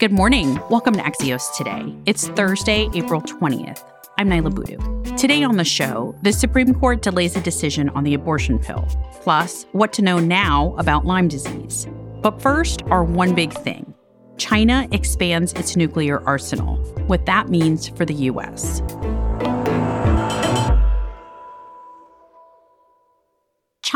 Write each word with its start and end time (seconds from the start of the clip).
Good 0.00 0.10
morning. 0.10 0.58
Welcome 0.70 0.94
to 0.94 1.00
Axios 1.02 1.56
Today. 1.56 1.94
It's 2.04 2.26
Thursday, 2.26 2.90
April 2.94 3.22
20th. 3.22 3.80
I'm 4.18 4.28
Niala 4.28 4.52
Boodhoo. 4.52 5.16
Today 5.16 5.44
on 5.44 5.56
the 5.56 5.64
show, 5.64 6.16
the 6.22 6.32
Supreme 6.32 6.74
Court 6.74 7.00
delays 7.00 7.36
a 7.36 7.40
decision 7.40 7.88
on 7.90 8.02
the 8.02 8.14
abortion 8.14 8.58
pill, 8.58 8.88
plus 9.22 9.66
what 9.70 9.92
to 9.92 10.02
know 10.02 10.18
now 10.18 10.74
about 10.78 11.04
Lyme 11.04 11.28
disease. 11.28 11.86
But 12.22 12.42
first, 12.42 12.82
our 12.86 13.04
one 13.04 13.36
big 13.36 13.52
thing 13.52 13.94
China 14.36 14.88
expands 14.90 15.52
its 15.52 15.76
nuclear 15.76 16.20
arsenal, 16.26 16.74
what 17.06 17.24
that 17.26 17.48
means 17.48 17.86
for 17.90 18.04
the 18.04 18.14
U.S. 18.14 18.82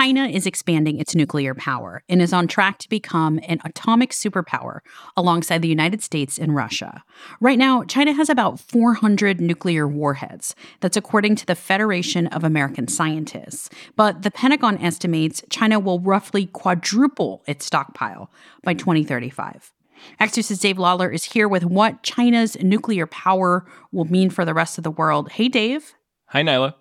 China 0.09 0.27
is 0.27 0.47
expanding 0.47 0.99
its 0.99 1.15
nuclear 1.15 1.55
power 1.55 2.03
and 2.09 2.23
is 2.23 2.33
on 2.33 2.49
track 2.49 2.79
to 2.79 2.89
become 2.89 3.39
an 3.47 3.61
atomic 3.63 4.09
superpower 4.09 4.81
alongside 5.19 5.61
the 5.61 5.69
United 5.69 6.03
States 6.03 6.39
and 6.39 6.55
Russia. 6.57 7.05
Right 7.43 7.59
now, 7.59 7.85
China 7.85 8.15
has 8.15 8.31
about 8.31 8.59
400 8.59 9.39
nuclear 9.39 9.87
warheads. 9.87 10.55
That's 10.81 10.97
according 10.97 11.37
to 11.37 11.45
the 11.45 11.55
Federation 11.55 12.27
of 12.29 12.43
American 12.43 12.89
Scientists. 12.89 13.69
But 13.97 14.23
the 14.23 14.31
Pentagon 14.31 14.79
estimates 14.79 15.43
China 15.51 15.79
will 15.79 16.01
roughly 16.01 16.47
quadruple 16.47 17.43
its 17.47 17.67
stockpile 17.67 18.31
by 18.65 18.73
2035. 18.73 19.75
Axios' 20.19 20.59
Dave 20.59 20.79
Lawler 20.79 21.11
is 21.11 21.25
here 21.25 21.47
with 21.47 21.67
what 21.67 22.03
China's 22.03 22.57
nuclear 22.63 23.07
power 23.07 23.67
will 23.93 24.07
mean 24.07 24.31
for 24.31 24.47
the 24.47 24.55
rest 24.55 24.79
of 24.79 24.85
the 24.85 24.91
world. 24.91 25.33
Hey, 25.33 25.49
Dave. 25.49 25.93
Hi, 26.29 26.43
Niala. 26.43 26.77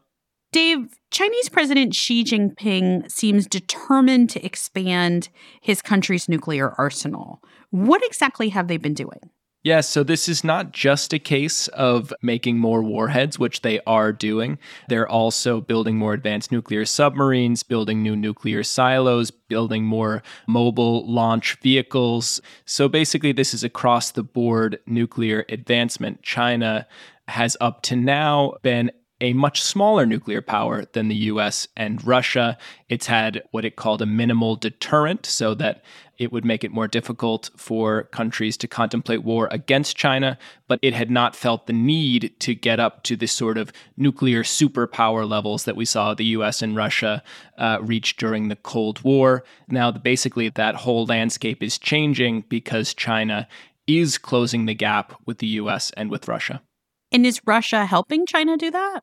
Dave, 0.51 0.97
Chinese 1.11 1.49
President 1.49 1.93
Xi 1.93 2.23
Jinping 2.23 3.11
seems 3.11 3.47
determined 3.47 4.29
to 4.31 4.45
expand 4.45 5.29
his 5.61 5.81
country's 5.81 6.29
nuclear 6.29 6.73
arsenal. 6.77 7.41
What 7.71 8.03
exactly 8.05 8.49
have 8.49 8.67
they 8.67 8.77
been 8.77 8.93
doing? 8.93 9.19
Yes, 9.63 9.75
yeah, 9.75 9.81
so 9.81 10.03
this 10.03 10.29
is 10.29 10.45
not 10.45 10.71
just 10.71 11.11
a 11.11 11.19
case 11.19 11.67
of 11.69 12.13
making 12.21 12.57
more 12.57 12.81
warheads, 12.81 13.37
which 13.37 13.63
they 13.63 13.81
are 13.85 14.13
doing. 14.13 14.59
They're 14.87 15.09
also 15.09 15.59
building 15.59 15.97
more 15.97 16.13
advanced 16.13 16.53
nuclear 16.53 16.85
submarines, 16.85 17.63
building 17.63 18.01
new 18.01 18.15
nuclear 18.15 18.63
silos, 18.63 19.29
building 19.29 19.83
more 19.83 20.23
mobile 20.47 21.11
launch 21.11 21.57
vehicles. 21.61 22.39
So 22.63 22.87
basically, 22.87 23.33
this 23.33 23.53
is 23.53 23.63
across 23.65 24.11
the 24.11 24.23
board 24.23 24.79
nuclear 24.85 25.43
advancement. 25.49 26.21
China 26.21 26.87
has 27.27 27.57
up 27.59 27.81
to 27.81 27.97
now 27.97 28.53
been 28.61 28.91
a 29.19 29.33
much 29.33 29.61
smaller 29.61 30.05
nuclear 30.05 30.41
power 30.41 30.85
than 30.93 31.07
the 31.07 31.15
US 31.15 31.67
and 31.75 32.05
Russia. 32.05 32.57
It's 32.89 33.07
had 33.07 33.43
what 33.51 33.65
it 33.65 33.75
called 33.75 34.01
a 34.01 34.05
minimal 34.05 34.55
deterrent, 34.55 35.25
so 35.25 35.53
that 35.55 35.83
it 36.17 36.31
would 36.31 36.45
make 36.45 36.63
it 36.63 36.71
more 36.71 36.87
difficult 36.87 37.49
for 37.55 38.03
countries 38.03 38.57
to 38.57 38.67
contemplate 38.67 39.23
war 39.23 39.47
against 39.51 39.97
China, 39.97 40.37
but 40.67 40.79
it 40.81 40.93
had 40.93 41.11
not 41.11 41.35
felt 41.35 41.67
the 41.67 41.73
need 41.73 42.33
to 42.39 42.55
get 42.55 42.79
up 42.79 43.03
to 43.03 43.15
the 43.15 43.27
sort 43.27 43.57
of 43.57 43.71
nuclear 43.97 44.43
superpower 44.43 45.27
levels 45.27 45.65
that 45.65 45.75
we 45.75 45.85
saw 45.85 46.13
the 46.13 46.25
US 46.25 46.61
and 46.61 46.75
Russia 46.75 47.23
uh, 47.57 47.77
reach 47.81 48.17
during 48.17 48.47
the 48.47 48.55
Cold 48.55 49.01
War. 49.01 49.43
Now, 49.67 49.91
basically, 49.91 50.49
that 50.49 50.75
whole 50.75 51.05
landscape 51.05 51.61
is 51.61 51.77
changing 51.77 52.45
because 52.49 52.93
China 52.93 53.47
is 53.85 54.17
closing 54.17 54.65
the 54.65 54.73
gap 54.73 55.13
with 55.25 55.37
the 55.39 55.47
US 55.47 55.91
and 55.91 56.09
with 56.09 56.27
Russia. 56.27 56.61
And 57.11 57.25
is 57.25 57.41
Russia 57.45 57.85
helping 57.85 58.25
China 58.25 58.57
do 58.57 58.71
that? 58.71 59.01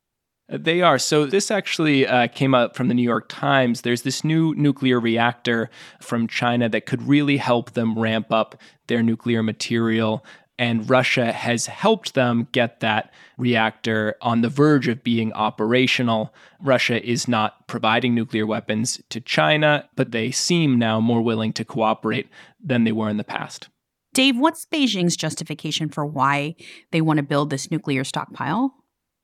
They 0.49 0.83
are. 0.83 0.99
So, 0.99 1.25
this 1.25 1.51
actually 1.51 2.07
uh, 2.07 2.29
came 2.29 2.55
up 2.55 2.77
from 2.77 2.89
the 2.89 2.95
New 2.95 3.03
York 3.03 3.31
Times. 3.31 3.81
There's 3.81 4.03
this 4.03 4.25
new 4.25 4.55
nuclear 4.57 5.01
reactor 5.01 5.71
from 6.01 6.29
China 6.29 6.69
that 6.69 6.85
could 6.85 7.03
really 7.09 7.39
help 7.39 7.73
them 7.73 7.99
ramp 7.99 8.31
up 8.31 8.61
their 8.87 9.03
nuclear 9.03 9.43
material. 9.43 10.25
And 10.59 10.89
Russia 10.89 11.33
has 11.33 11.67
helped 11.67 12.15
them 12.15 12.47
get 12.53 12.81
that 12.81 13.13
reactor 13.39 14.17
on 14.21 14.43
the 14.43 14.49
verge 14.49 14.87
of 14.87 15.03
being 15.03 15.33
operational. 15.33 16.33
Russia 16.61 17.05
is 17.05 17.27
not 17.27 17.67
providing 17.67 18.15
nuclear 18.15 18.47
weapons 18.47 19.01
to 19.09 19.21
China, 19.21 19.89
but 19.97 20.13
they 20.13 20.31
seem 20.31 20.79
now 20.79 21.01
more 21.01 21.23
willing 21.23 21.53
to 21.55 21.65
cooperate 21.65 22.29
than 22.63 22.85
they 22.85 22.93
were 22.93 23.09
in 23.09 23.17
the 23.17 23.25
past. 23.25 23.69
Dave, 24.15 24.39
what's 24.39 24.65
Beijing's 24.65 25.17
justification 25.17 25.89
for 25.89 26.07
why 26.07 26.55
they 26.93 27.01
want 27.01 27.17
to 27.17 27.23
build 27.25 27.51
this 27.51 27.71
nuclear 27.73 28.05
stockpile? 28.05 28.73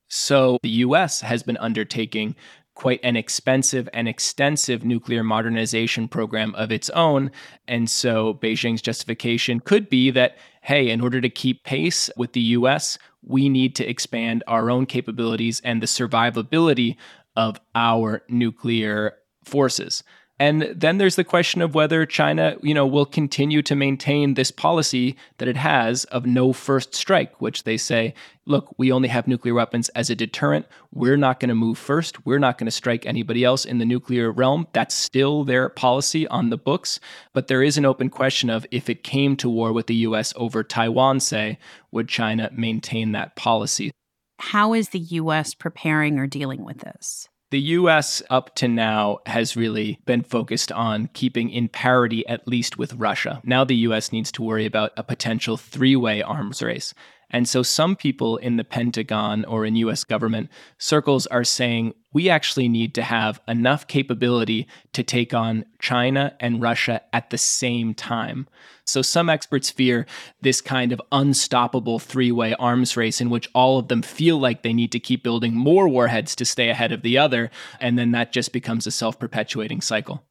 So 0.08 0.58
the 0.64 0.68
US 0.68 1.20
has 1.20 1.44
been 1.44 1.56
undertaking 1.58 2.34
quite 2.74 2.98
an 3.04 3.14
expensive 3.14 3.88
and 3.92 4.08
extensive 4.08 4.84
nuclear 4.84 5.22
modernization 5.22 6.08
program 6.08 6.54
of 6.56 6.72
its 6.72 6.90
own. 6.90 7.30
And 7.68 7.88
so 7.88 8.34
Beijing's 8.34 8.82
justification 8.82 9.60
could 9.60 9.88
be 9.88 10.10
that, 10.10 10.36
hey, 10.62 10.90
in 10.90 11.00
order 11.00 11.20
to 11.20 11.30
keep 11.30 11.62
pace 11.62 12.10
with 12.16 12.32
the 12.32 12.40
US, 12.40 12.98
we 13.22 13.48
need 13.48 13.76
to 13.76 13.88
expand 13.88 14.42
our 14.48 14.72
own 14.72 14.86
capabilities 14.86 15.60
and 15.62 15.80
the 15.80 15.86
survivability 15.86 16.96
of 17.36 17.60
our 17.76 18.22
nuclear 18.28 19.14
forces. 19.44 20.02
And 20.40 20.62
then 20.74 20.96
there's 20.96 21.16
the 21.16 21.22
question 21.22 21.60
of 21.60 21.74
whether 21.74 22.06
China, 22.06 22.56
you 22.62 22.72
know, 22.72 22.86
will 22.86 23.04
continue 23.04 23.60
to 23.60 23.76
maintain 23.76 24.34
this 24.34 24.50
policy 24.50 25.14
that 25.36 25.48
it 25.48 25.58
has 25.58 26.04
of 26.04 26.24
no 26.24 26.54
first 26.54 26.94
strike, 26.94 27.42
which 27.42 27.64
they 27.64 27.76
say, 27.76 28.14
look, 28.46 28.74
we 28.78 28.90
only 28.90 29.08
have 29.08 29.28
nuclear 29.28 29.52
weapons 29.52 29.90
as 29.90 30.08
a 30.08 30.16
deterrent. 30.16 30.64
We're 30.94 31.18
not 31.18 31.40
going 31.40 31.50
to 31.50 31.54
move 31.54 31.76
first. 31.76 32.24
We're 32.24 32.38
not 32.38 32.56
going 32.56 32.68
to 32.68 32.70
strike 32.70 33.04
anybody 33.04 33.44
else 33.44 33.66
in 33.66 33.76
the 33.76 33.84
nuclear 33.84 34.32
realm. 34.32 34.66
That's 34.72 34.94
still 34.94 35.44
their 35.44 35.68
policy 35.68 36.26
on 36.28 36.48
the 36.48 36.56
books. 36.56 37.00
But 37.34 37.48
there 37.48 37.62
is 37.62 37.76
an 37.76 37.84
open 37.84 38.08
question 38.08 38.48
of 38.48 38.66
if 38.70 38.88
it 38.88 39.04
came 39.04 39.36
to 39.36 39.50
war 39.50 39.74
with 39.74 39.88
the 39.88 39.94
US 40.06 40.32
over 40.36 40.64
Taiwan, 40.64 41.20
say, 41.20 41.58
would 41.90 42.08
China 42.08 42.48
maintain 42.50 43.12
that 43.12 43.36
policy? 43.36 43.90
How 44.38 44.72
is 44.72 44.88
the 44.88 45.00
US 45.00 45.52
preparing 45.52 46.18
or 46.18 46.26
dealing 46.26 46.64
with 46.64 46.78
this? 46.78 47.28
The 47.50 47.60
US 47.60 48.22
up 48.30 48.54
to 48.56 48.68
now 48.68 49.18
has 49.26 49.56
really 49.56 49.98
been 50.06 50.22
focused 50.22 50.70
on 50.70 51.08
keeping 51.14 51.50
in 51.50 51.68
parity, 51.68 52.24
at 52.28 52.46
least 52.46 52.78
with 52.78 52.94
Russia. 52.94 53.40
Now 53.42 53.64
the 53.64 53.74
US 53.88 54.12
needs 54.12 54.30
to 54.32 54.42
worry 54.42 54.66
about 54.66 54.92
a 54.96 55.02
potential 55.02 55.56
three 55.56 55.96
way 55.96 56.22
arms 56.22 56.62
race. 56.62 56.94
And 57.30 57.48
so 57.48 57.62
some 57.62 57.96
people 57.96 58.36
in 58.36 58.56
the 58.56 58.64
Pentagon 58.64 59.44
or 59.44 59.64
in 59.64 59.76
US 59.76 60.04
government 60.04 60.50
circles 60.78 61.26
are 61.28 61.44
saying 61.44 61.94
we 62.12 62.28
actually 62.28 62.68
need 62.68 62.94
to 62.94 63.02
have 63.02 63.40
enough 63.46 63.86
capability 63.86 64.66
to 64.92 65.02
take 65.02 65.32
on 65.32 65.64
China 65.80 66.34
and 66.40 66.60
Russia 66.60 67.02
at 67.12 67.30
the 67.30 67.38
same 67.38 67.94
time. 67.94 68.48
So 68.84 69.02
some 69.02 69.30
experts 69.30 69.70
fear 69.70 70.06
this 70.40 70.60
kind 70.60 70.92
of 70.92 71.00
unstoppable 71.12 72.00
three 72.00 72.32
way 72.32 72.54
arms 72.54 72.96
race 72.96 73.20
in 73.20 73.30
which 73.30 73.48
all 73.54 73.78
of 73.78 73.88
them 73.88 74.02
feel 74.02 74.38
like 74.38 74.62
they 74.62 74.72
need 74.72 74.90
to 74.92 75.00
keep 75.00 75.22
building 75.22 75.54
more 75.54 75.88
warheads 75.88 76.34
to 76.36 76.44
stay 76.44 76.68
ahead 76.68 76.90
of 76.90 77.02
the 77.02 77.16
other. 77.16 77.50
And 77.78 77.98
then 77.98 78.10
that 78.12 78.32
just 78.32 78.52
becomes 78.52 78.86
a 78.86 78.90
self 78.90 79.18
perpetuating 79.18 79.80
cycle. 79.80 80.24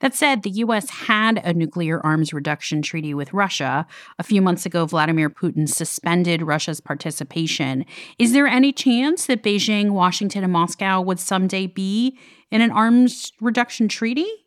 That 0.00 0.14
said, 0.14 0.42
the 0.42 0.50
U.S. 0.50 0.90
had 0.90 1.38
a 1.44 1.54
nuclear 1.54 2.04
arms 2.04 2.32
reduction 2.32 2.82
treaty 2.82 3.14
with 3.14 3.32
Russia. 3.32 3.86
A 4.18 4.22
few 4.22 4.42
months 4.42 4.66
ago, 4.66 4.86
Vladimir 4.86 5.30
Putin 5.30 5.68
suspended 5.68 6.42
Russia's 6.42 6.80
participation. 6.80 7.84
Is 8.18 8.32
there 8.32 8.46
any 8.46 8.72
chance 8.72 9.26
that 9.26 9.42
Beijing, 9.42 9.90
Washington, 9.90 10.44
and 10.44 10.52
Moscow 10.52 11.00
would 11.00 11.20
someday 11.20 11.66
be 11.66 12.18
in 12.50 12.60
an 12.60 12.70
arms 12.70 13.32
reduction 13.40 13.88
treaty? 13.88 14.43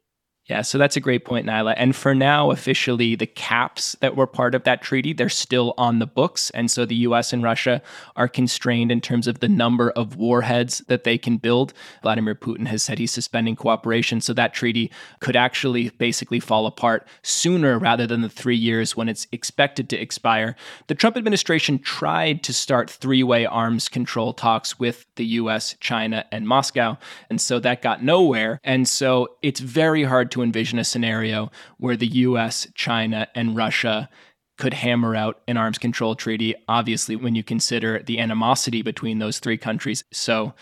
Yeah, 0.47 0.61
so 0.61 0.77
that's 0.77 0.95
a 0.95 1.01
great 1.01 1.25
point, 1.25 1.45
Niala. 1.45 1.73
And 1.75 1.93
for 1.93 2.15
now, 2.15 2.51
officially, 2.51 3.15
the 3.15 3.25
caps 3.25 3.97
that 3.99 4.15
were 4.15 4.25
part 4.25 4.55
of 4.55 4.63
that 4.63 4.81
treaty, 4.81 5.11
they're 5.11 5.27
still 5.27 5.73
on 5.77 5.99
the 5.99 6.07
books. 6.07 6.51
And 6.51 6.71
so 6.71 6.85
the 6.85 6.95
US 7.07 7.33
and 7.33 7.43
Russia 7.43 7.81
are 8.15 8.29
constrained 8.29 8.89
in 8.89 9.01
terms 9.01 9.27
of 9.27 9.41
the 9.41 9.49
number 9.49 9.91
of 9.91 10.15
warheads 10.15 10.79
that 10.87 11.03
they 11.03 11.17
can 11.17 11.35
build. 11.35 11.73
Vladimir 12.01 12.33
Putin 12.33 12.65
has 12.67 12.81
said 12.81 12.97
he's 12.97 13.11
suspending 13.11 13.57
cooperation. 13.57 14.21
So 14.21 14.31
that 14.33 14.53
treaty 14.53 14.89
could 15.19 15.35
actually 15.35 15.89
basically 15.89 16.39
fall 16.39 16.65
apart 16.65 17.05
sooner 17.23 17.77
rather 17.77 18.07
than 18.07 18.21
the 18.21 18.29
three 18.29 18.55
years 18.55 18.95
when 18.95 19.09
it's 19.09 19.27
expected 19.33 19.89
to 19.89 19.97
expire. 19.97 20.55
The 20.87 20.95
Trump 20.95 21.17
administration 21.17 21.77
tried 21.77 22.41
to 22.43 22.53
start 22.53 22.89
three 22.89 23.21
way 23.21 23.45
arms 23.45 23.89
control 23.89 24.31
talks 24.31 24.79
with 24.79 25.07
the 25.15 25.25
US, 25.25 25.75
China, 25.81 26.23
and 26.31 26.47
Moscow. 26.47 26.97
And 27.29 27.41
so 27.41 27.59
that 27.59 27.81
got 27.81 28.01
nowhere. 28.01 28.61
And 28.63 28.87
so 28.87 29.35
it's 29.41 29.59
very 29.59 30.05
hard 30.05 30.31
to 30.31 30.36
to 30.37 30.43
envision 30.43 30.79
a 30.79 30.83
scenario 30.83 31.51
where 31.77 31.97
the 31.97 32.07
US, 32.07 32.67
China, 32.75 33.27
and 33.35 33.55
Russia 33.55 34.09
could 34.57 34.73
hammer 34.73 35.15
out 35.15 35.41
an 35.47 35.57
arms 35.57 35.77
control 35.77 36.15
treaty, 36.15 36.55
obviously, 36.67 37.15
when 37.15 37.35
you 37.35 37.43
consider 37.43 38.01
the 38.03 38.19
animosity 38.19 38.81
between 38.81 39.19
those 39.19 39.39
three 39.39 39.57
countries. 39.57 40.03
So 40.11 40.53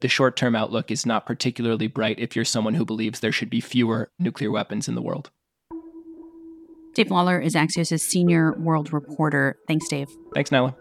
the 0.00 0.08
short 0.08 0.36
term 0.36 0.54
outlook 0.54 0.90
is 0.90 1.06
not 1.06 1.26
particularly 1.26 1.86
bright 1.86 2.18
if 2.18 2.34
you're 2.36 2.44
someone 2.44 2.74
who 2.74 2.84
believes 2.84 3.20
there 3.20 3.32
should 3.32 3.50
be 3.50 3.60
fewer 3.60 4.10
nuclear 4.18 4.50
weapons 4.50 4.88
in 4.88 4.94
the 4.94 5.02
world. 5.02 5.30
Dave 6.94 7.10
Lawler 7.10 7.38
is 7.38 7.54
Axios' 7.54 8.00
senior 8.00 8.54
world 8.58 8.92
reporter. 8.92 9.56
Thanks, 9.68 9.88
Dave. 9.88 10.08
Thanks, 10.34 10.50
Niala. 10.50 10.74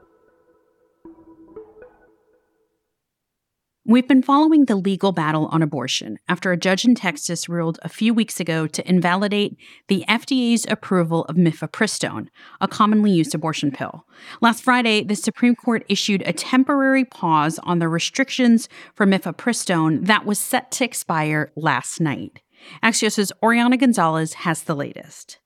We've 3.89 4.06
been 4.06 4.22
following 4.22 4.66
the 4.66 4.75
legal 4.75 5.13
battle 5.13 5.45
on 5.45 5.62
abortion 5.62 6.19
after 6.28 6.51
a 6.51 6.57
judge 6.57 6.84
in 6.84 6.94
Texas 6.94 7.48
ruled 7.48 7.80
a 7.84 7.88
few 7.88 8.13
weeks 8.13 8.38
ago 8.38 8.68
to 8.68 8.86
invalidate 8.86 9.56
the 9.88 10.04
FDA's 10.10 10.66
approval 10.68 11.24
of 11.30 11.38
mifepristone, 11.38 12.28
a 12.60 12.68
commonly 12.68 13.12
used 13.12 13.34
abortion 13.34 13.72
pill. 13.72 14.06
Last 14.42 14.62
Friday, 14.62 15.06
the 15.06 15.16
Supreme 15.16 15.56
Court 15.56 15.86
issued 15.88 16.22
a 16.25 16.34
temporary 16.34 17.06
pause 17.06 17.60
on 17.60 17.80
the 17.80 17.88
restrictions 17.88 18.68
for 18.94 19.06
mifepristone 19.06 20.06
that 20.06 20.25
was 20.25 20.38
set 20.38 20.69
to 20.72 20.84
expire 20.84 21.54
last 21.56 22.01
night. 22.01 22.42
Axios' 22.84 23.31
Oriana 23.42 23.78
González 23.78 24.34
has 24.34 24.63
the 24.63 24.75
latest. 24.75 25.39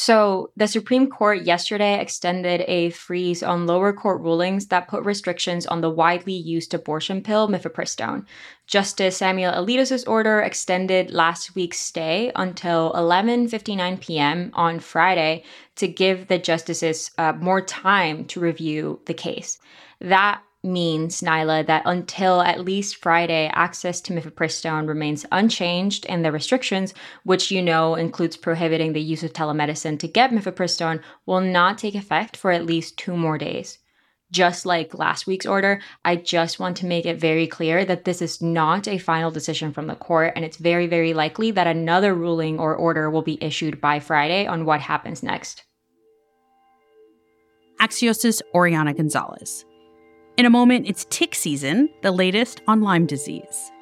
So, 0.00 0.52
the 0.56 0.68
Supreme 0.68 1.10
Court 1.10 1.42
yesterday 1.42 2.00
extended 2.00 2.64
a 2.68 2.90
freeze 2.90 3.42
on 3.42 3.66
lower 3.66 3.92
court 3.92 4.22
rulings 4.22 4.68
that 4.68 4.86
put 4.86 5.04
restrictions 5.04 5.66
on 5.66 5.80
the 5.80 5.90
widely 5.90 6.34
used 6.34 6.72
abortion 6.72 7.20
pill 7.20 7.48
mifepristone. 7.48 8.24
Justice 8.68 9.16
Samuel 9.16 9.52
Alito's 9.54 10.04
order 10.04 10.40
extended 10.40 11.10
last 11.10 11.56
week's 11.56 11.80
stay 11.80 12.30
until 12.36 12.92
11:59 12.92 14.00
p.m. 14.00 14.52
on 14.54 14.78
Friday 14.78 15.42
to 15.74 15.88
give 15.88 16.28
the 16.28 16.38
justices 16.38 17.10
uh, 17.18 17.32
more 17.32 17.60
time 17.60 18.24
to 18.26 18.38
review 18.38 19.00
the 19.06 19.14
case. 19.14 19.58
That 20.00 20.40
means, 20.64 21.20
Niala, 21.20 21.66
that 21.66 21.82
until 21.86 22.42
at 22.42 22.64
least 22.64 22.96
Friday, 22.96 23.50
access 23.54 24.00
to 24.02 24.12
mifepristone 24.12 24.88
remains 24.88 25.24
unchanged, 25.30 26.04
and 26.08 26.24
the 26.24 26.32
restrictions, 26.32 26.94
which 27.24 27.50
you 27.50 27.62
know 27.62 27.94
includes 27.94 28.36
prohibiting 28.36 28.92
the 28.92 29.00
use 29.00 29.22
of 29.22 29.32
telemedicine 29.32 29.98
to 30.00 30.08
get 30.08 30.30
mifepristone, 30.30 31.00
will 31.26 31.40
not 31.40 31.78
take 31.78 31.94
effect 31.94 32.36
for 32.36 32.50
at 32.50 32.66
least 32.66 32.98
two 32.98 33.16
more 33.16 33.38
days. 33.38 33.78
Just 34.30 34.66
like 34.66 34.92
last 34.92 35.26
week's 35.26 35.46
order, 35.46 35.80
I 36.04 36.16
just 36.16 36.60
want 36.60 36.76
to 36.78 36.86
make 36.86 37.06
it 37.06 37.18
very 37.18 37.46
clear 37.46 37.84
that 37.86 38.04
this 38.04 38.20
is 38.20 38.42
not 38.42 38.86
a 38.86 38.98
final 38.98 39.30
decision 39.30 39.72
from 39.72 39.86
the 39.86 39.94
court, 39.94 40.34
and 40.36 40.44
it's 40.44 40.58
very, 40.58 40.86
very 40.86 41.14
likely 41.14 41.50
that 41.52 41.66
another 41.66 42.14
ruling 42.14 42.58
or 42.58 42.76
order 42.76 43.08
will 43.08 43.22
be 43.22 43.42
issued 43.42 43.80
by 43.80 44.00
Friday 44.00 44.46
on 44.46 44.66
what 44.66 44.80
happens 44.80 45.22
next. 45.22 45.64
Axios' 47.80 48.42
Oriana 48.52 48.92
González. 48.92 49.64
In 50.38 50.46
a 50.46 50.50
moment, 50.50 50.86
it's 50.88 51.04
tick 51.10 51.34
season, 51.34 51.88
the 52.02 52.12
latest 52.12 52.60
on 52.68 52.80
Lyme 52.80 53.06
disease. 53.06 53.72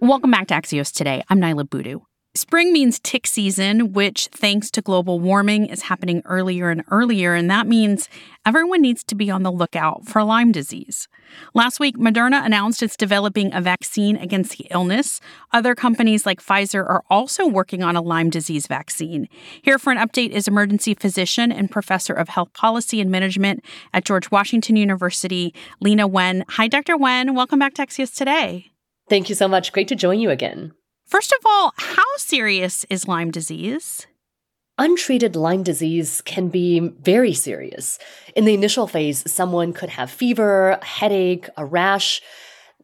Welcome 0.00 0.30
back 0.30 0.46
to 0.46 0.54
Axios 0.54 0.90
today. 0.90 1.22
I'm 1.28 1.42
Niala 1.42 1.68
Boodhoo. 1.68 2.00
Spring 2.36 2.72
means 2.72 2.98
tick 2.98 3.28
season, 3.28 3.92
which, 3.92 4.26
thanks 4.32 4.68
to 4.72 4.82
global 4.82 5.20
warming, 5.20 5.66
is 5.66 5.82
happening 5.82 6.20
earlier 6.24 6.68
and 6.68 6.82
earlier. 6.90 7.32
And 7.32 7.48
that 7.48 7.68
means 7.68 8.08
everyone 8.44 8.82
needs 8.82 9.04
to 9.04 9.14
be 9.14 9.30
on 9.30 9.44
the 9.44 9.52
lookout 9.52 10.04
for 10.04 10.24
Lyme 10.24 10.50
disease. 10.50 11.06
Last 11.54 11.78
week, 11.78 11.96
Moderna 11.96 12.44
announced 12.44 12.82
it's 12.82 12.96
developing 12.96 13.54
a 13.54 13.60
vaccine 13.60 14.16
against 14.16 14.58
the 14.58 14.66
illness. 14.72 15.20
Other 15.52 15.76
companies 15.76 16.26
like 16.26 16.42
Pfizer 16.42 16.80
are 16.80 17.04
also 17.08 17.46
working 17.46 17.84
on 17.84 17.94
a 17.94 18.02
Lyme 18.02 18.30
disease 18.30 18.66
vaccine. 18.66 19.28
Here 19.62 19.78
for 19.78 19.92
an 19.92 19.98
update 19.98 20.30
is 20.30 20.48
emergency 20.48 20.94
physician 20.94 21.52
and 21.52 21.70
professor 21.70 22.14
of 22.14 22.30
health 22.30 22.52
policy 22.52 23.00
and 23.00 23.12
management 23.12 23.64
at 23.92 24.04
George 24.04 24.32
Washington 24.32 24.74
University, 24.74 25.54
Leana 25.80 26.10
Wen. 26.10 26.44
Hi, 26.48 26.66
Dr. 26.66 26.96
Wen. 26.96 27.36
Welcome 27.36 27.60
back 27.60 27.74
to 27.74 27.86
Axios 27.86 28.12
today. 28.12 28.72
Thank 29.08 29.28
you 29.28 29.36
so 29.36 29.46
much. 29.46 29.72
Great 29.72 29.86
to 29.86 29.94
join 29.94 30.18
you 30.18 30.30
again. 30.30 30.72
First 31.06 31.32
of 31.32 31.38
all, 31.44 31.72
how 31.76 32.16
serious 32.16 32.84
is 32.90 33.06
Lyme 33.06 33.30
disease? 33.30 34.06
Untreated 34.78 35.36
Lyme 35.36 35.62
disease 35.62 36.20
can 36.22 36.48
be 36.48 36.80
very 36.80 37.32
serious. 37.32 37.98
In 38.34 38.44
the 38.44 38.54
initial 38.54 38.88
phase, 38.88 39.30
someone 39.30 39.72
could 39.72 39.90
have 39.90 40.10
fever, 40.10 40.78
headache, 40.82 41.48
a 41.56 41.64
rash. 41.64 42.20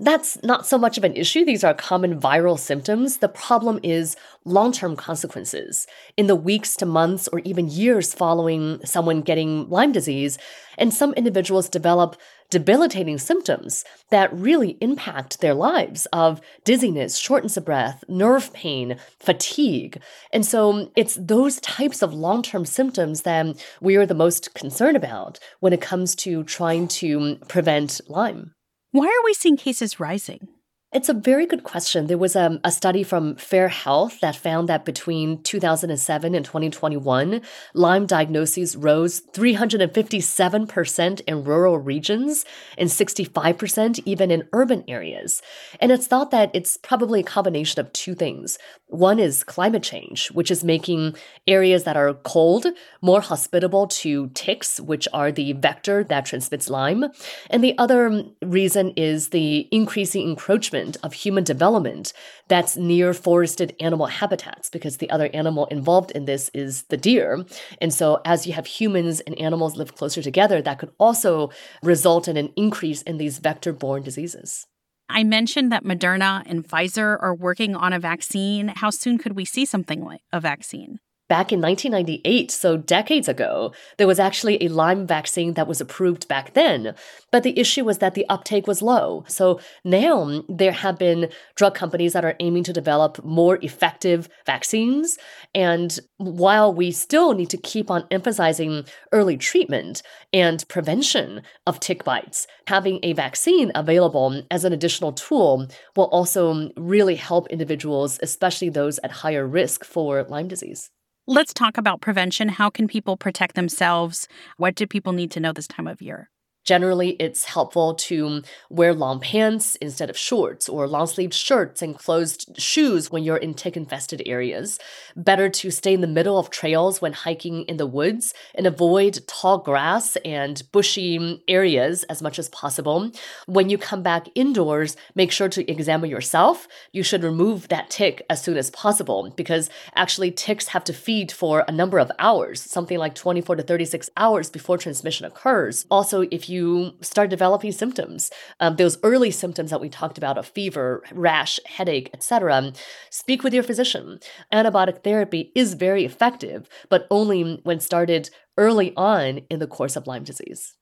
That's 0.03 0.43
not 0.43 0.67
so 0.67 0.79
much 0.79 0.97
of 0.97 1.05
an 1.05 1.15
issue. 1.15 1.45
These 1.45 1.63
are 1.63 1.75
common 1.75 2.19
viral 2.19 2.59
symptoms. 2.59 3.19
The 3.19 3.29
problem 3.29 3.79
is 3.83 4.17
long 4.47 4.73
term 4.73 4.97
consequences. 4.97 5.87
In 6.17 6.27
the 6.27 6.35
weeks 6.35 6.75
to 6.77 6.87
months 6.87 7.29
or 7.29 7.41
even 7.41 7.69
years 7.69 8.15
following 8.15 8.81
someone 8.83 9.21
getting 9.21 9.69
Lyme 9.69 9.93
disease, 9.93 10.39
and 10.79 10.95
some 10.95 11.13
individuals 11.15 11.69
develop 11.69 12.17
debilitating 12.49 13.19
symptoms 13.19 13.85
that 14.09 14.33
really 14.33 14.79
impact 14.81 15.43
their 15.43 15.53
lives 15.53 16.07
of 16.15 16.41
dizziness, 16.65 17.19
shortness 17.19 17.59
of 17.59 17.67
breath, 17.67 18.03
nerve 18.09 18.55
pain, 18.55 18.97
fatigue. 19.19 20.01
And 20.33 20.47
so 20.47 20.91
it's 20.97 21.19
those 21.21 21.61
types 21.61 22.01
of 22.01 22.15
long 22.15 22.43
term 22.43 22.65
symptoms 22.65 23.21
that 23.23 23.63
we 23.83 23.97
are 23.97 24.07
the 24.07 24.15
most 24.15 24.55
concerned 24.55 24.97
about 24.97 25.39
when 25.61 25.75
it 25.75 25.83
comes 25.83 26.15
to 26.17 26.43
trying 26.45 26.89
to 26.89 27.37
prevent 27.49 28.01
Lyme. 28.09 28.55
Why 28.93 29.07
are 29.07 29.25
we 29.25 29.35
seeing 29.35 29.57
cases 29.57 30.01
rising? 30.01 30.49
It's 30.93 31.09
a 31.09 31.15
very 31.15 31.47
good 31.47 31.63
question. 31.63 32.09
There 32.09 32.19
was 32.19 32.35
a, 32.35 32.47
um, 32.47 32.59
a, 32.65 32.73
study 32.73 33.05
from 33.05 33.37
Fair 33.37 33.69
Health 33.69 34.19
that 34.19 34.35
found 34.35 34.69
that 34.69 34.85
between 34.85 35.41
2007 35.45 36.35
and 36.35 36.45
2021, 36.45 37.43
Lyme 37.75 38.07
diagnoses 38.07 38.75
rose 38.75 39.21
357% 39.33 41.21
in 41.29 41.45
rural 41.45 41.79
regions 41.79 42.45
and 42.77 42.89
65% 42.89 44.01
even 44.05 44.33
in 44.33 44.49
urban 44.53 44.83
areas. 44.89 45.41
And 45.79 45.93
it's 45.93 46.09
thought 46.09 46.33
that 46.33 46.51
it's 46.53 46.77
probably 46.77 47.21
a 47.21 47.23
combination 47.23 47.79
of 47.79 47.93
two 47.93 48.17
things. 48.17 48.59
One 48.91 49.21
is 49.21 49.45
climate 49.45 49.85
change, 49.85 50.33
which 50.33 50.51
is 50.51 50.65
making 50.65 51.15
areas 51.47 51.85
that 51.85 51.97
are 51.97 52.13
cold 52.13 52.67
more 53.01 53.21
hospitable 53.21 53.87
to 53.87 54.31
ticks, 54.35 54.81
which 54.81 55.07
are 55.13 55.31
the 55.31 55.53
vector 55.53 56.03
that 56.03 56.27
transmits 56.27 56.69
Lyme. 56.69 57.05
And 57.51 57.63
the 57.63 57.79
other 57.79 58.25
reason 58.43 58.91
is 58.97 59.29
the 59.29 59.69
increasing 59.71 60.29
encroachment 60.29 60.97
of 61.05 61.13
human 61.13 61.45
development 61.45 62.13
that's 62.49 62.77
near 62.77 63.15
forested 63.15 63.77
animal 63.79 64.07
habitats 64.07 64.69
because 64.69 64.97
the 64.97 65.11
other 65.11 65.31
animal 65.33 65.67
involved 65.67 66.11
in 66.11 66.25
this 66.25 66.51
is 66.53 66.83
the 66.85 66.97
deer. 66.97 67.45
And 67.81 67.95
so, 67.95 68.21
as 68.25 68.45
you 68.45 68.55
have 68.55 68.67
humans 68.67 69.21
and 69.21 69.39
animals 69.39 69.77
live 69.77 69.95
closer 69.95 70.21
together, 70.21 70.61
that 70.63 70.81
could 70.81 70.91
also 70.99 71.51
result 71.81 72.27
in 72.27 72.37
an 72.37 72.53
increase 72.57 73.03
in 73.03 73.19
these 73.19 73.39
vector 73.39 73.73
borne 73.73 74.03
diseases. 74.03 74.67
I 75.11 75.25
mentioned 75.25 75.73
that 75.73 75.85
Moderna 75.85 76.43
and 76.47 76.67
Pfizer 76.67 77.21
are 77.21 77.35
working 77.35 77.75
on 77.75 77.93
a 77.93 77.99
vaccine. 77.99 78.69
How 78.69 78.91
soon 78.91 79.19
could 79.19 79.35
we 79.35 79.45
see 79.45 79.65
something 79.65 80.05
like 80.05 80.23
a 80.33 80.41
vaccine? 80.41 81.01
Back 81.31 81.53
in 81.53 81.61
1998, 81.61 82.51
so 82.51 82.77
decades 82.77 83.29
ago, 83.29 83.73
there 83.99 84.09
was 84.09 84.19
actually 84.19 84.61
a 84.61 84.69
Lyme 84.69 85.07
vaccine 85.07 85.55
that 85.55 85.69
was 85.69 85.81
approved 85.81 86.27
back 86.27 86.55
then. 86.55 86.93
But 87.31 87.45
the 87.45 87.57
issue 87.57 87.85
was 87.85 87.99
that 87.99 88.15
the 88.15 88.29
uptake 88.29 88.67
was 88.67 88.83
low. 88.83 89.25
So 89.29 89.61
now 89.85 90.43
there 90.49 90.73
have 90.73 90.99
been 90.99 91.31
drug 91.55 91.77
companies 91.77 92.15
that 92.15 92.25
are 92.25 92.35
aiming 92.41 92.65
to 92.65 92.73
develop 92.73 93.25
more 93.25 93.61
effective 93.63 94.29
vaccines. 94.45 95.19
And 95.55 95.97
while 96.17 96.75
we 96.75 96.91
still 96.91 97.33
need 97.33 97.51
to 97.51 97.57
keep 97.57 97.93
on 97.93 98.09
emphasizing 98.11 98.85
early 99.13 99.37
treatment 99.37 100.03
and 100.33 100.67
prevention 100.67 101.43
of 101.65 101.79
tick 101.79 102.03
bites, 102.03 102.49
having 102.67 102.99
a 103.05 103.13
vaccine 103.13 103.71
available 103.77 104.43
as 104.51 104.65
an 104.65 104.73
additional 104.73 105.13
tool 105.13 105.69
will 105.95 106.07
also 106.07 106.71
really 106.77 107.15
help 107.15 107.47
individuals, 107.51 108.19
especially 108.21 108.69
those 108.69 108.99
at 109.05 109.13
higher 109.13 109.47
risk 109.47 109.85
for 109.85 110.25
Lyme 110.25 110.49
disease. 110.49 110.91
Let's 111.33 111.55
talk 111.55 111.79
about 111.79 112.01
prevention. 112.01 112.49
How 112.49 112.71
can 112.71 112.89
people 112.89 113.17
protect 113.17 113.55
themselves? 113.55 114.27
What 114.57 114.75
do 114.75 114.85
people 114.85 115.13
need 115.13 115.31
to 115.31 115.39
know 115.39 115.53
this 115.53 115.69
time 115.69 115.87
of 115.87 116.03
year? 116.03 116.29
Generally, 116.65 117.11
it's 117.13 117.45
helpful 117.45 117.95
to 117.95 118.43
wear 118.69 118.93
long 118.93 119.19
pants 119.19 119.77
instead 119.77 120.11
of 120.11 120.19
shorts 120.19 120.69
or 120.69 120.87
long 120.87 121.07
sleeved 121.07 121.33
shirts 121.33 121.81
and 121.81 121.99
closed 121.99 122.61
shoes 122.61 123.11
when 123.11 123.25
you're 123.25 123.39
in 123.39 123.55
tick 123.55 123.77
infested 123.77 124.23
areas. 124.27 124.79
Better 125.17 125.49
to 125.49 125.71
stay 125.71 125.95
in 125.95 126.03
the 126.03 126.07
middle 126.07 126.39
of 126.39 126.51
trails 126.51 127.01
when 127.01 127.15
hiking 127.15 127.63
in 127.63 127.79
the 127.79 127.87
woods 127.87 128.35
and 128.55 128.67
avoid 128.67 129.27
tall 129.27 129.59
grass 129.59 130.17
and 130.25 130.63
bushy 130.71 131.43
areas 131.49 132.05
as 132.05 132.21
much 132.21 132.39
as 132.39 132.51
possible. 132.51 133.11
When 133.47 133.71
you 133.71 133.79
come 133.79 134.03
back 134.03 134.27
indoors, 134.35 134.97
make 135.15 135.33
sure 135.33 135.49
to 135.49 135.71
examine 135.71 136.11
yourself. 136.11 136.69
You 136.93 137.03
should 137.03 137.25
remove 137.25 137.69
that 137.69 137.89
tick 137.89 138.23
as 138.29 138.43
soon 138.43 138.59
as 138.59 138.71
possible 138.71 139.33
because 139.35 139.71
actually 139.95 140.31
ticks 140.31 140.69
have 140.69 140.85
to 140.85 140.93
feed 140.93 141.33
for 141.33 141.65
a 141.67 141.73
number 141.73 141.99
of 141.99 142.13
hours, 142.19 142.61
something 142.61 142.99
like 142.99 143.15
24 143.15 143.57
to 143.57 143.63
36 143.63 144.11
hours 144.17 144.51
before 144.51 144.77
transmission 144.77 145.25
occurs. 145.25 145.87
Also, 145.91 146.23
if 146.31 146.50
you 146.51 146.93
start 147.01 147.31
developing 147.31 147.73
symptoms, 147.73 148.31
um, 148.61 148.77
those 148.77 148.99
early 149.03 149.31
symptoms 149.31 149.71
that 149.71 149.81
we 149.81 149.89
talked 149.89 150.19
about 150.19 150.39
of 150.39 150.47
fever, 150.47 151.03
rash, 151.13 151.61
headache, 151.65 152.11
etc., 152.13 152.73
speak 153.11 153.43
with 153.43 153.55
your 153.55 153.63
physician. 153.63 154.19
Antibiotic 154.53 155.03
therapy 155.05 155.53
is 155.55 155.75
very 155.75 156.05
effective, 156.05 156.69
but 156.89 157.07
only 157.11 157.61
when 157.63 157.81
started 157.81 158.31
early 158.59 158.93
on 158.97 159.39
in 159.51 159.59
the 159.59 159.67
course 159.67 159.97
of 159.97 160.07
Lyme 160.07 160.25
disease. 160.25 160.75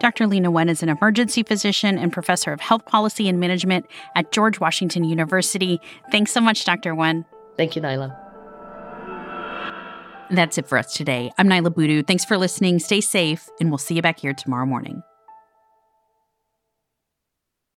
Dr. 0.00 0.26
Leana 0.26 0.52
Wen 0.52 0.68
is 0.68 0.82
an 0.82 0.88
emergency 0.88 1.42
physician 1.42 1.98
and 1.98 2.12
professor 2.12 2.52
of 2.52 2.60
health 2.60 2.84
policy 2.84 3.28
and 3.28 3.40
management 3.40 3.86
at 4.16 4.32
George 4.32 4.60
Washington 4.60 5.04
University. 5.04 5.80
Thanks 6.10 6.32
so 6.32 6.40
much, 6.40 6.64
Dr. 6.64 6.94
Wen. 6.94 7.24
Thank 7.56 7.76
you, 7.76 7.82
Niala. 7.82 8.23
That's 10.34 10.58
it 10.58 10.66
for 10.68 10.78
us 10.78 10.92
today. 10.92 11.30
I'm 11.38 11.48
Niala 11.48 11.72
Boodhoo. 11.72 12.02
Thanks 12.02 12.24
for 12.24 12.36
listening. 12.36 12.80
Stay 12.80 13.00
safe, 13.00 13.48
and 13.60 13.70
we'll 13.70 13.78
see 13.78 13.94
you 13.94 14.02
back 14.02 14.18
here 14.18 14.34
tomorrow 14.34 14.66
morning. 14.66 15.02